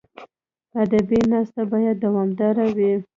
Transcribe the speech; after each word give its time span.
ادبي 0.81 1.19
ناسته 1.31 1.61
باید 1.71 1.95
دوامداره 2.05 2.65
وي. 2.75 2.91